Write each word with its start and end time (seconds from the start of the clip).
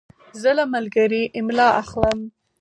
زه 0.41 0.51
له 0.57 0.63
ملګري 0.73 1.23
املا 1.39 1.67
اخلم. 1.81 2.19